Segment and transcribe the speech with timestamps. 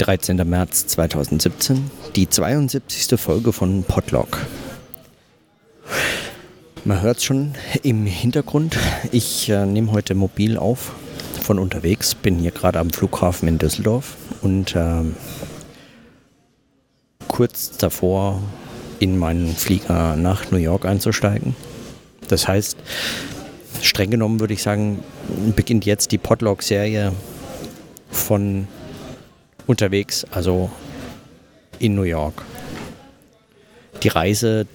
[0.00, 0.48] 13.
[0.48, 3.20] März 2017, die 72.
[3.20, 4.38] Folge von Podlog.
[6.86, 7.52] Man hört es schon
[7.82, 8.78] im Hintergrund.
[9.12, 10.94] Ich äh, nehme heute mobil auf
[11.42, 15.02] von unterwegs, bin hier gerade am Flughafen in Düsseldorf und äh,
[17.28, 18.42] kurz davor
[19.00, 21.54] in meinen Flieger nach New York einzusteigen.
[22.26, 22.78] Das heißt,
[23.82, 25.04] streng genommen würde ich sagen,
[25.54, 27.12] beginnt jetzt die Podlog-Serie
[28.10, 28.66] von
[29.70, 30.68] unterwegs, also
[31.78, 32.42] in New York.
[34.02, 34.66] Die Reise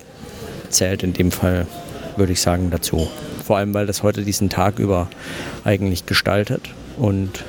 [0.70, 1.68] zählt in dem Fall,
[2.16, 3.10] würde ich sagen, dazu.
[3.44, 5.10] Vor allem, weil das heute diesen Tag über
[5.66, 7.44] eigentlich gestaltet und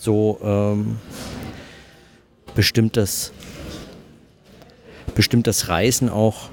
[0.00, 0.96] so ähm,
[2.54, 3.30] bestimmt, das,
[5.14, 6.48] bestimmt das Reisen auch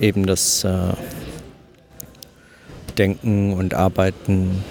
[0.00, 0.94] eben das äh,
[2.98, 4.64] Denken und Arbeiten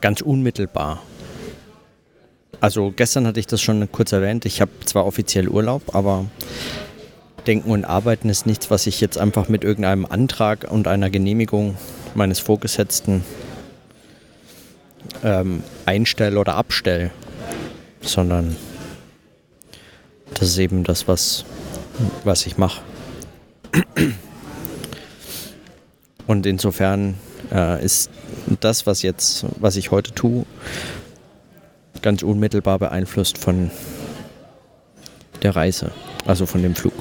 [0.00, 1.02] ganz unmittelbar.
[2.64, 4.46] Also gestern hatte ich das schon kurz erwähnt.
[4.46, 6.24] Ich habe zwar offiziell Urlaub, aber
[7.46, 11.76] Denken und Arbeiten ist nichts, was ich jetzt einfach mit irgendeinem Antrag und einer Genehmigung
[12.14, 13.22] meines Vorgesetzten
[15.22, 17.10] ähm, einstelle oder abstelle,
[18.00, 18.56] sondern
[20.32, 21.44] das ist eben das, was,
[22.24, 22.80] was ich mache.
[26.26, 27.16] Und insofern
[27.52, 28.08] äh, ist
[28.60, 30.46] das, was jetzt, was ich heute tue,
[32.04, 33.70] ganz unmittelbar beeinflusst von
[35.42, 35.90] der Reise,
[36.26, 36.92] also von dem Flug.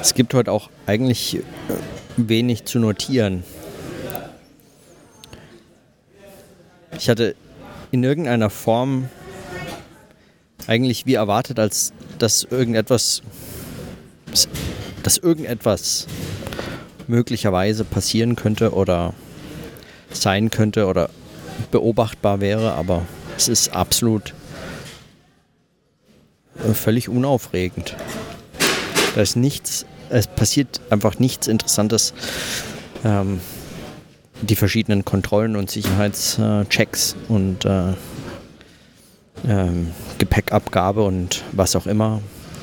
[0.00, 1.42] Es gibt heute auch eigentlich äh,
[2.16, 3.44] wenig zu notieren.
[6.96, 7.36] Ich hatte
[7.90, 9.10] in irgendeiner Form
[10.66, 13.20] eigentlich wie erwartet, als dass irgendetwas,
[15.02, 16.06] dass irgendetwas
[17.08, 19.14] möglicherweise passieren könnte oder
[20.10, 21.10] sein könnte oder
[21.70, 23.02] beobachtbar wäre, aber
[23.36, 24.34] es ist absolut
[26.72, 27.96] völlig unaufregend.
[29.14, 32.14] Da ist nichts, es passiert einfach nichts Interessantes.
[33.04, 33.40] Ähm,
[34.42, 37.92] die verschiedenen Kontrollen und Sicherheitschecks und äh,
[39.48, 42.20] ähm, Gepäckabgabe und was auch immer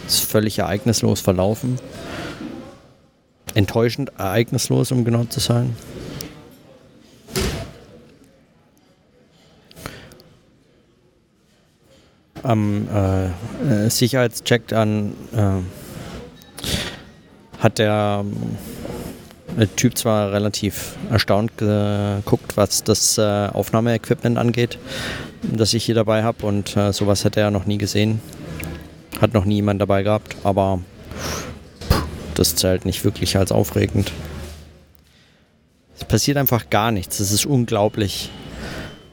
[0.07, 1.79] ist völlig ereignislos verlaufen.
[3.53, 5.75] Enttäuschend ereignislos, um genau zu sein.
[12.43, 13.25] Am äh,
[13.85, 15.61] äh Sicherheitscheck dann äh,
[17.59, 18.57] hat der, ähm,
[19.75, 24.79] Typ zwar relativ erstaunt geguckt, was das äh, Aufnahmeequipment angeht,
[25.43, 28.21] das ich hier dabei habe und äh, sowas hätte er noch nie gesehen.
[29.19, 30.79] Hat noch nie jemand dabei gehabt, aber
[32.35, 34.11] das zählt nicht wirklich als aufregend.
[35.97, 37.19] Es passiert einfach gar nichts.
[37.19, 38.31] Es ist unglaublich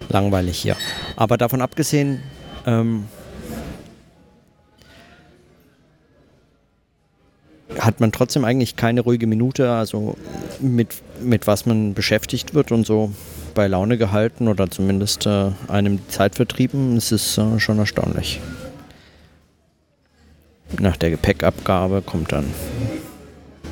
[0.08, 0.76] langweilig hier.
[1.16, 2.22] Aber davon abgesehen,
[2.66, 3.04] ähm,
[7.78, 10.16] hat man trotzdem eigentlich keine ruhige Minute, also
[10.60, 13.12] mit, mit was man beschäftigt wird und so
[13.54, 16.96] bei Laune gehalten oder zumindest äh, einem Zeit vertrieben.
[16.96, 18.40] Es ist äh, schon erstaunlich.
[20.80, 22.52] Nach der Gepäckabgabe kommt dann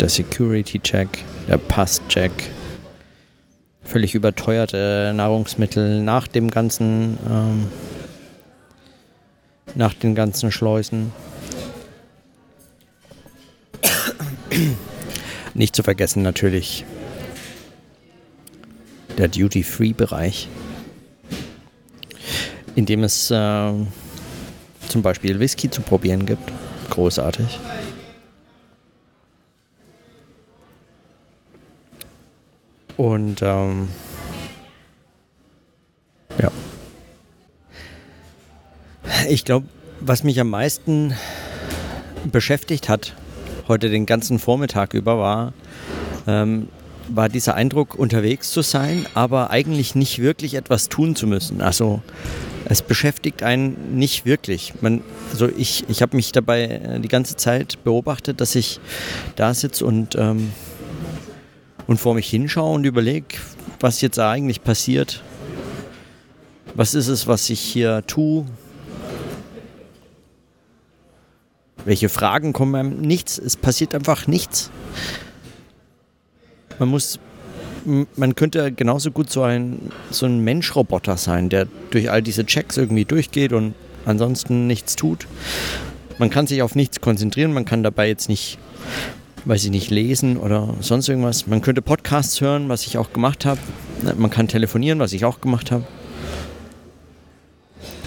[0.00, 1.08] der Security-Check,
[1.48, 2.32] der Pass-Check,
[3.82, 7.68] völlig überteuerte Nahrungsmittel nach dem ganzen, ähm,
[9.74, 11.12] nach den ganzen Schleusen.
[15.54, 16.84] Nicht zu vergessen natürlich
[19.16, 20.48] der Duty-Free-Bereich,
[22.74, 23.72] in dem es äh,
[24.88, 26.52] zum Beispiel Whisky zu probieren gibt.
[26.90, 27.58] Großartig.
[32.96, 33.88] Und ähm,
[36.40, 36.50] ja.
[39.28, 39.66] Ich glaube,
[40.00, 41.14] was mich am meisten
[42.24, 43.14] beschäftigt hat,
[43.68, 45.52] heute den ganzen Vormittag über, war,
[46.26, 46.68] ähm,
[47.08, 51.60] war dieser Eindruck, unterwegs zu sein, aber eigentlich nicht wirklich etwas tun zu müssen.
[51.60, 52.02] Also
[52.64, 54.74] es beschäftigt einen nicht wirklich.
[54.80, 58.80] Man, also ich, ich habe mich dabei äh, die ganze Zeit beobachtet, dass ich
[59.36, 60.52] da sitze und, ähm,
[61.86, 63.26] und vor mich hinschaue und überlege,
[63.80, 65.22] was jetzt eigentlich passiert.
[66.74, 68.44] Was ist es, was ich hier tue?
[71.84, 73.00] Welche Fragen kommen einem?
[73.00, 73.38] Nichts.
[73.38, 74.70] Es passiert einfach nichts
[76.78, 77.18] man muss,
[78.16, 82.76] man könnte genauso gut so ein, so ein Mensch-Roboter sein, der durch all diese Checks
[82.76, 83.74] irgendwie durchgeht und
[84.04, 85.26] ansonsten nichts tut.
[86.18, 88.58] Man kann sich auf nichts konzentrieren, man kann dabei jetzt nicht
[89.46, 91.46] weiß ich nicht, lesen oder sonst irgendwas.
[91.46, 93.60] Man könnte Podcasts hören, was ich auch gemacht habe.
[94.16, 95.84] Man kann telefonieren, was ich auch gemacht habe.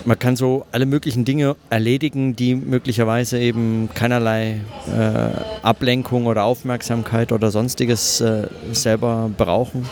[0.10, 7.32] Man kann so alle möglichen Dinge erledigen, die möglicherweise eben keinerlei äh, Ablenkung oder Aufmerksamkeit
[7.32, 9.88] oder sonstiges äh, selber brauchen.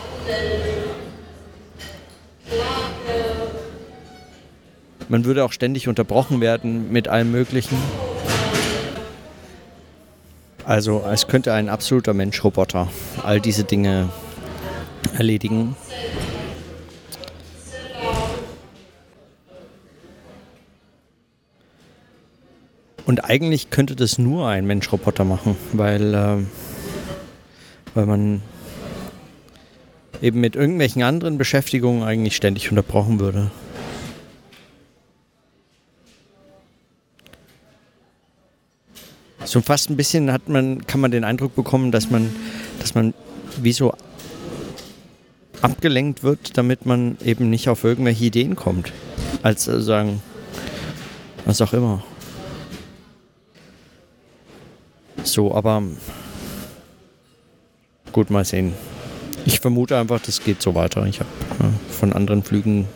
[5.08, 7.78] Man würde auch ständig unterbrochen werden mit allem Möglichen.
[10.64, 12.88] Also es könnte ein absoluter Mensch-Roboter
[13.22, 14.08] all diese Dinge
[15.16, 15.76] erledigen.
[23.08, 26.36] Und eigentlich könnte das nur ein Mensch-Roboter machen, weil, äh,
[27.94, 28.42] weil man
[30.20, 33.50] eben mit irgendwelchen anderen Beschäftigungen eigentlich ständig unterbrochen würde.
[39.42, 42.28] So fast ein bisschen hat man, kann man den Eindruck bekommen, dass man,
[42.78, 43.14] dass man
[43.62, 43.94] wie so
[45.62, 48.92] abgelenkt wird, damit man eben nicht auf irgendwelche Ideen kommt.
[49.42, 50.20] Als äh, sagen,
[51.46, 52.04] was auch immer.
[55.32, 55.82] So, aber
[58.12, 58.72] gut, mal sehen.
[59.44, 61.06] Ich vermute einfach, das geht so weiter.
[61.06, 61.30] Ich habe
[61.60, 62.86] äh, von anderen Flügen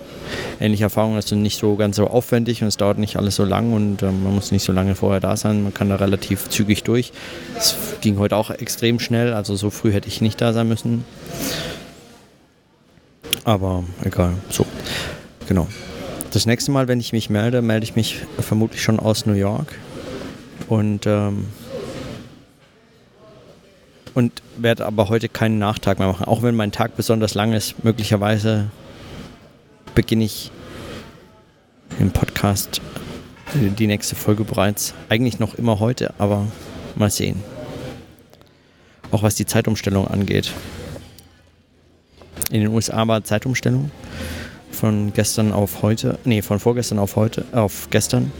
[0.60, 1.18] ähnliche Erfahrungen.
[1.18, 4.02] Es sind nicht so ganz so aufwendig und es dauert nicht alles so lang und
[4.02, 5.62] äh, man muss nicht so lange vorher da sein.
[5.62, 7.12] Man kann da relativ zügig durch.
[7.56, 11.04] Es ging heute auch extrem schnell, also so früh hätte ich nicht da sein müssen.
[13.44, 14.66] Aber egal, so.
[15.48, 15.68] Genau.
[16.32, 19.74] Das nächste Mal, wenn ich mich melde, melde ich mich vermutlich schon aus New York.
[20.68, 21.46] Und ähm,
[24.14, 26.24] und werde aber heute keinen Nachtag mehr machen.
[26.26, 28.70] Auch wenn mein Tag besonders lang ist, möglicherweise
[29.94, 30.50] beginne ich
[31.98, 32.80] im Podcast
[33.54, 34.94] die nächste Folge bereits.
[35.08, 36.46] Eigentlich noch immer heute, aber
[36.94, 37.42] mal sehen.
[39.10, 40.52] Auch was die Zeitumstellung angeht.
[42.50, 43.90] In den USA war Zeitumstellung
[44.70, 48.32] von gestern auf heute, nee, von vorgestern auf heute, auf gestern.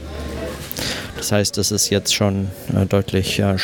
[1.17, 3.55] Das heißt, es ist jetzt schon äh, deutlich, äh,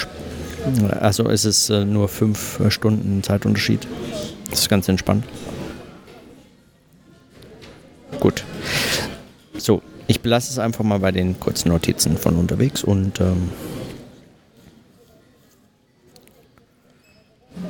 [1.00, 3.88] also es ist äh, nur fünf äh, Stunden Zeitunterschied.
[4.50, 5.25] Das ist ganz entspannt.
[8.19, 8.44] Gut.
[9.57, 13.50] So, ich belasse es einfach mal bei den kurzen Notizen von unterwegs und ähm,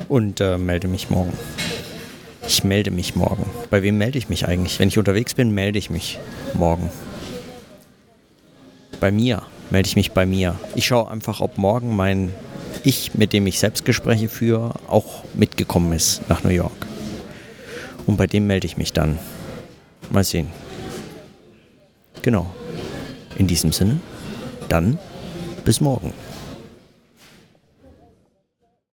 [0.08, 1.32] und äh, melde mich morgen.
[2.46, 3.44] Ich melde mich morgen.
[3.70, 4.80] Bei wem melde ich mich eigentlich?
[4.80, 6.18] Wenn ich unterwegs bin, melde ich mich
[6.54, 6.90] morgen.
[8.98, 10.56] Bei mir melde ich mich bei mir.
[10.74, 12.34] Ich schaue einfach, ob morgen mein
[12.82, 16.86] Ich, mit dem ich Selbstgespräche führe, auch mitgekommen ist nach New York.
[18.06, 19.18] Und bei dem melde ich mich dann.
[20.10, 20.48] Mal sehen.
[22.22, 22.52] Genau.
[23.36, 24.00] In diesem Sinne,
[24.68, 24.98] dann
[25.64, 26.12] bis morgen.